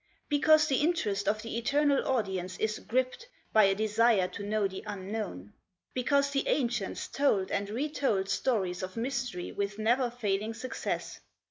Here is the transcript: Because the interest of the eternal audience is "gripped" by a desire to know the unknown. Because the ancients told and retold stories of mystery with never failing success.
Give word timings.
Because 0.29 0.65
the 0.65 0.77
interest 0.77 1.27
of 1.27 1.43
the 1.43 1.59
eternal 1.59 2.03
audience 2.07 2.57
is 2.57 2.79
"gripped" 2.79 3.27
by 3.53 3.65
a 3.65 3.75
desire 3.75 4.27
to 4.29 4.41
know 4.43 4.67
the 4.67 4.83
unknown. 4.87 5.53
Because 5.93 6.31
the 6.31 6.47
ancients 6.47 7.07
told 7.07 7.51
and 7.51 7.69
retold 7.69 8.27
stories 8.27 8.81
of 8.81 8.97
mystery 8.97 9.51
with 9.51 9.77
never 9.77 10.09
failing 10.09 10.55
success. 10.55 11.19